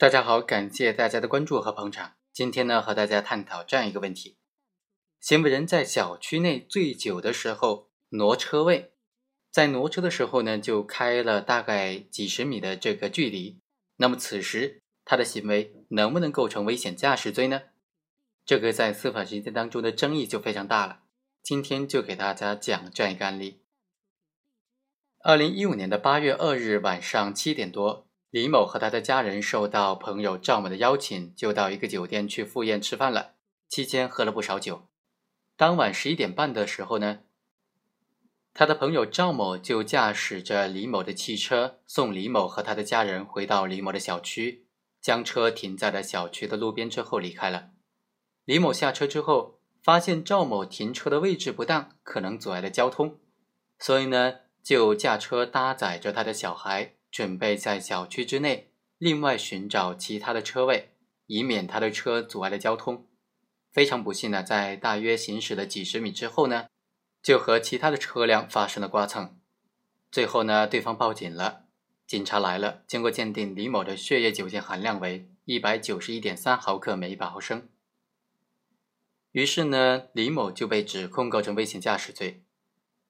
[0.00, 2.12] 大家好，感谢大家的关注和捧场。
[2.32, 4.36] 今天呢，和大家探讨这样一个问题：
[5.18, 8.92] 行为人在小区内醉酒的时候挪车位，
[9.50, 13.58] 在挪车的时候呢，就开了大概几十米的这个距离。
[13.96, 17.62] 那么此时他的行为能不能构成危险驾驶罪呢？
[18.46, 21.00] 这个在司法实践当中的争议就非常大了。
[21.42, 23.62] 今天就给大家讲这样一个案例：
[25.24, 28.07] 二零一五年的八月二日晚上七点多。
[28.38, 33.32] 李某和他的家人受到朋友赵某的邀请，就到一个酒店去赴宴吃饭了。
[33.68, 34.86] 期间喝了不少酒。
[35.56, 37.18] 当晚十一点半的时候呢，
[38.54, 44.68] 他的朋友赵某就驾驶着李某的汽车，送李某和他的家人回到李某的小区，
[45.00, 47.70] 将车停在了小区的路边之后离开了。
[48.44, 53.18] 李某下车之后，发现赵某停车的位置不当，可能阻碍了交通，
[53.80, 56.94] 所以呢，就驾车搭载着他的小孩。
[57.18, 60.90] 准备在小区之内另外寻找其他的车位，
[61.26, 63.08] 以免他的车阻碍了交通。
[63.72, 66.68] 非常不幸呢，在大约行驶了几十米之后呢，
[67.20, 69.36] 就和其他的车辆发生了刮蹭。
[70.12, 71.64] 最后呢，对方报警了，
[72.06, 77.68] 警察来了，经过鉴定，李某的血液酒精含量为一百九十一点三毫克每一百毫升。
[79.32, 82.44] 于是呢，李某就被指控构成危险驾驶罪。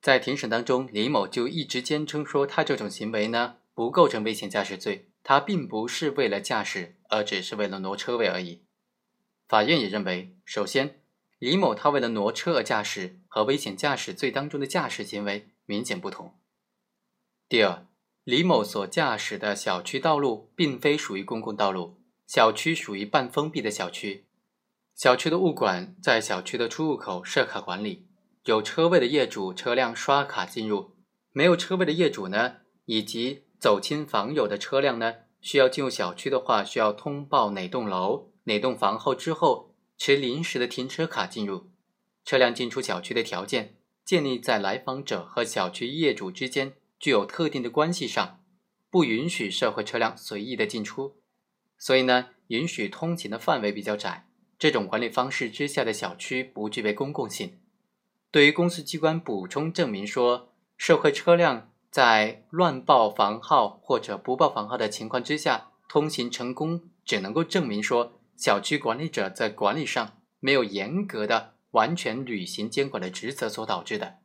[0.00, 3.56] 在庭审当中，李某就一直坚称说，他这种行为呢。
[3.76, 8.62] 不构成危险驾驶罪，他并不是为了驾驶，而只是为了挪车位而已。
[9.46, 11.02] 法院也认为，首先，
[11.38, 16.38] 李某他为了挪车而驾驶，和危险驾驶罪当中的驾驶行为明显不同。
[17.50, 17.86] 第二，
[18.24, 24.24] 李某所驾驶的小区道路并非属于公共道路，小区属于半封闭的小区，
[24.94, 28.08] 小区的物管在小区的出入口设卡管理，
[28.44, 30.96] 有车位的业主车辆刷卡进入，
[31.32, 41.70] 没有车位的业主呢，以及走亲访友的车辆呢，需要进入小区的话，需要通报哪栋楼、哪栋房后之后，持临时的停车卡进入。
[42.24, 48.40] 车辆进出小区的条件建立在来访者和小区业主之间具有特定的关系上，
[48.90, 51.16] 不允许社会车辆随意的进出。
[51.78, 54.28] 所以呢，允许通勤的范围比较窄。
[54.58, 57.58] 这种管理方式之下的小区不具备公共性。
[58.30, 61.70] 对于公司机关补充证明说，社会车辆。
[61.96, 74.18] 在乱报房号或者不报房号的情况之下，通行成功只能够证明说小区管理者在管理上没有严格的完全履行监管的职责所导致的，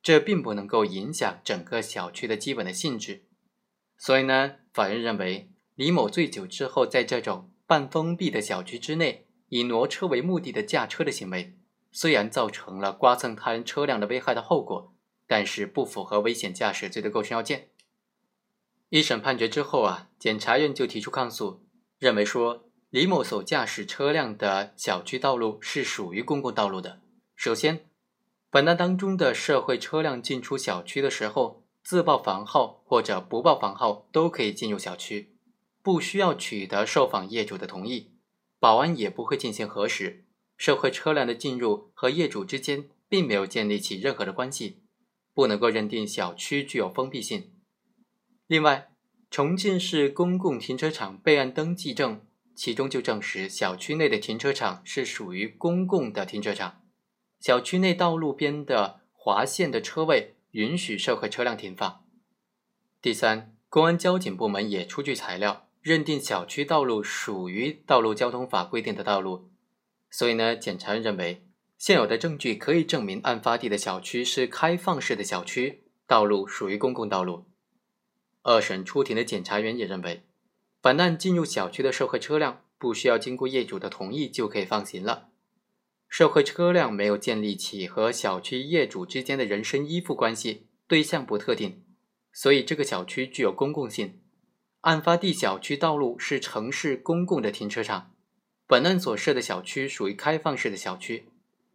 [0.00, 3.24] 这并不能够影响整个小区的基本的性质。
[3.98, 11.58] 所以呢，法院认为李某醉酒之后在这种半封闭的小区之内以挪车为目的的驾车的行为，
[11.92, 14.94] 虽然造成了刮蹭他人车辆的危害的后果。
[15.28, 17.68] 但是不符合危险驾驶罪的构成要件。
[18.88, 21.64] 一审判决之后啊，检察院就提出抗诉，
[21.98, 27.02] 认为说李某所驾驶车辆的小区道路是属于公共道路的。
[27.36, 27.86] 首先，
[28.50, 35.36] 本案当中的社会车辆进出小区的时候，自报房号或者不报房号都可以进入小区，
[35.82, 38.12] 不需要取得受访业主的同意，
[38.58, 40.24] 保安也不会进行核实。
[40.56, 44.82] 社会车辆的进入和业主之间并没有建立起任何的关系。
[45.38, 47.52] 不能够认定小区具有封闭性。
[48.48, 48.90] 另外，
[49.30, 52.26] 重庆市公共停车场备案登记证
[52.56, 56.82] 其中就证实，小区内的停车场是属于公共的停车场，
[57.38, 62.04] 小区内道路边的划线的车位允许社会车辆停放。
[63.00, 69.48] 第三，公安交警部门也出具材料，认定小区道路属于道路交通法规定的道路。
[70.10, 71.47] 所以呢，检察院认为。
[71.78, 77.44] 现有的证据可以证明，案发地的小区是开放式的小区，道路属于公共道路。
[78.42, 80.24] 二审出庭的检察员也认为，
[80.80, 85.28] 本案进入小区的社会车辆不需要经过业主的同意就可以放行了。
[86.08, 91.84] 社会车辆没有建立起和小区业主之间的人身依附关系，对象不特定，
[92.32, 94.20] 所以这个小区具有公共性。
[94.80, 98.14] 案发地小区道路是城市公共的停车场，
[98.66, 101.28] 本案所涉的小区属于开放式的小区。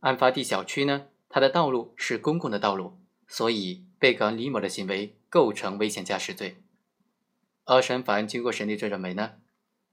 [0.03, 6.57] 案发地小区呢，它的道路是公共的道路，所以被告人李某的行为构成危险驾驶罪。
[7.63, 9.35] 二审法院经过审理，就认为呢，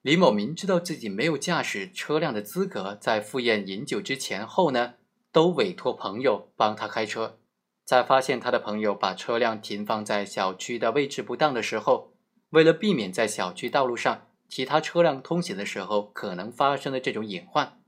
[0.03, 4.95] 李某明知道自己没有驾驶车辆的资格，在赴宴饮酒之前后呢，
[5.31, 7.39] 都委托朋友帮他开车，
[7.85, 12.13] 在发现他的朋友把车辆停放在小区的位置不当的时候，
[12.49, 17.80] 为了避免在小区道路上其他车辆通行的时候可能发生的这种隐患。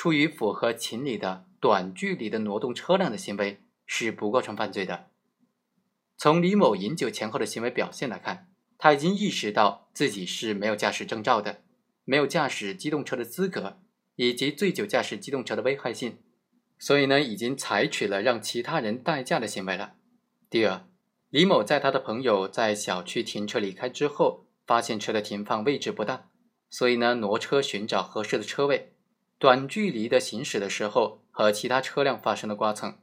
[0.00, 5.10] 出于符合情理的短距离的挪动车辆的行为是不构成犯罪的。
[6.16, 8.48] 从李某饮酒前后的行为表现来看，
[8.78, 11.60] 他已经意识到自己是没有驾驶证照的，
[12.06, 13.78] 没有驾驶机动车的资格，
[14.16, 16.16] 以及醉酒驾驶机动车的危害性，
[16.78, 19.96] 所以呢，已经采取了让其他人代驾的行为了。
[20.48, 20.86] 第二，
[21.28, 26.30] 李某在他的朋友在小区停车离开之后，发现车的停放位置不当，
[26.70, 28.94] 所以呢，挪车寻找合适的车位，
[29.40, 32.98] 短距离的行驶的时候和其他车辆发生了刮蹭。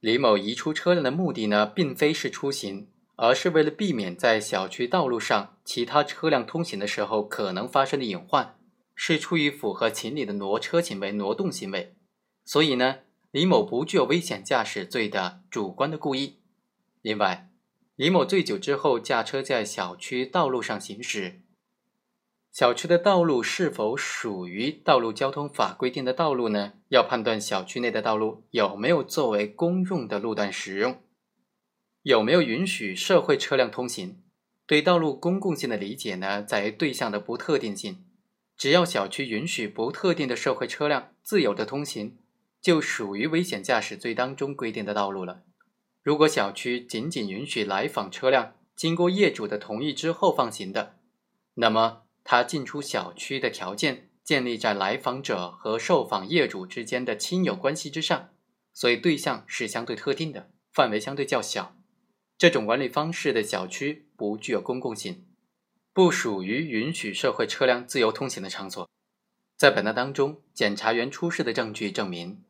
[0.00, 8.58] 李某移出车辆的目的呢，并非是出行，而是为了避免在小区道路上其他车辆通行的时候可能发生的隐患，
[8.94, 11.94] 是出于符合情理的挪车行为、挪动行为。
[12.46, 13.00] 所以呢，
[13.30, 16.38] 李某不具有危险驾驶罪的主观的故意。
[17.02, 17.50] 另外，
[17.96, 21.42] 李某醉酒之后驾车在小区道路上行驶。
[22.58, 26.72] 小区的道路是否属于道路交通法规定的道路呢？
[26.88, 31.00] 要判断小区内的道路有没有作为公用的路段使用，
[32.02, 34.20] 有没有允许社会车辆通行。
[34.66, 38.04] 对道路公共性的理解呢，在于对象的不特定性。
[38.56, 42.18] 只要小区允许不特定的社会车辆自由的通行，
[42.60, 45.42] 就属于危险驾驶罪当中规定的道路了。
[46.02, 50.96] 如果小区仅仅允许来访车辆经过业主的同意之后放行的，
[51.54, 52.02] 那么。
[52.30, 58.28] 他进出小区的条件建立在来访者和受访业主之间的亲友关系之上，
[58.74, 61.74] 所以对象是相对特定的，范围相对较小。
[62.36, 65.24] 这种管理方式的小区不具有公共性，
[65.94, 68.86] 不属于允许社会车辆自由通行的场所。
[69.56, 72.44] 在本案当中，检察员出示的证据证明，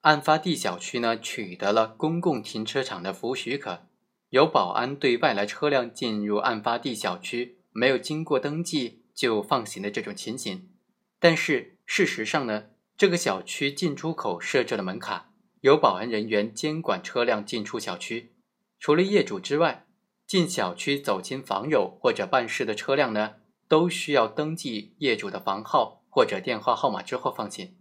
[0.00, 3.82] 案发地小区呢取得了公共停车场的服务许可，
[4.30, 8.99] 有保安对外来车辆进入案发地小区没有经过登记。
[9.14, 10.70] 就放行的这种情形，
[11.18, 18.34] 但是事实上呢，这个小区进出口设置了门卡，有保安人员监管车辆进出小区。
[18.78, 19.86] 除了业主之外，
[20.26, 23.34] 进小区走亲访友或者办事的车辆呢，
[23.68, 27.76] 都需要登记业主的房号或者电话号码之后放行。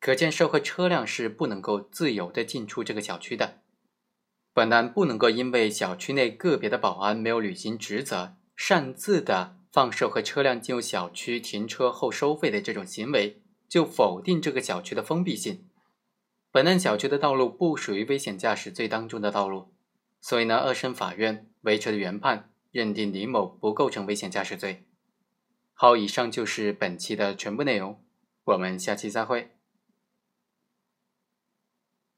[0.00, 3.62] 可见，社会车辆是不能够自由的进出这个小区的。
[4.52, 9.57] 本案不能够因为小区内个别的保安没有履行职责，擅自的。
[9.70, 15.64] 放射和车辆进入小区停车后收费的这种行为，就否定这个小区的封闭性。
[16.50, 19.68] 本案小区的道路不属于危险驾驶罪当中的道路，
[20.20, 24.84] 所以呢，二审法院维持了原判，认定李某不构成危险驾驶罪。
[25.74, 28.02] 好，以上就是本期的全部内容，
[28.44, 29.57] 我们下期再会。